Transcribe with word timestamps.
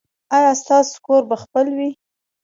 ایا 0.35 0.51
ستاسو 0.61 0.93
کور 1.05 1.21
به 1.29 1.35
خپل 1.43 1.65
وي؟ 1.77 1.89